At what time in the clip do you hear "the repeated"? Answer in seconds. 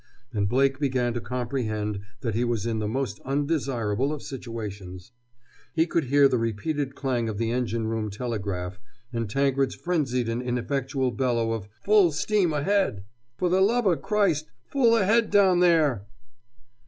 6.27-6.95